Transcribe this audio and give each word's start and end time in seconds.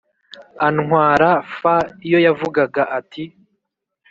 antwara 0.67 1.29
f 1.55 1.59
Iyo 2.07 2.19
yavugaga 2.25 2.81
ati 2.99 3.23